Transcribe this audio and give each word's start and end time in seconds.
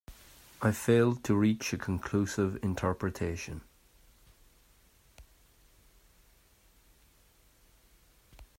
I 0.63 0.71
failed 0.71 1.23
to 1.25 1.35
reach 1.35 1.73
a 1.73 1.77
conclusive 1.77 2.57
interpretation. 2.63 3.61